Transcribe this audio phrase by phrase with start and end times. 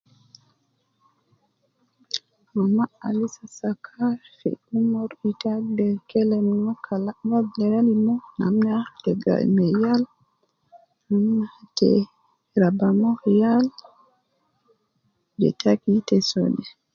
[2.53, 7.19] Mama al lisa sakar fi umri, ita agider kelem no uwo kalam
[9.03, 10.01] ta gayi ma yal,
[11.77, 11.91] ta
[12.61, 13.11] raba ma
[13.41, 13.65] yal
[15.39, 16.63] ja taki ita so de.